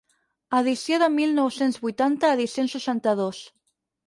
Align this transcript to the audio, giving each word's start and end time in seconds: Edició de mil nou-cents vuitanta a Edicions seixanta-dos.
Edició 0.59 0.97
de 1.03 1.09
mil 1.17 1.35
nou-cents 1.41 1.77
vuitanta 1.83 2.31
a 2.33 2.39
Edicions 2.39 2.75
seixanta-dos. 2.79 3.45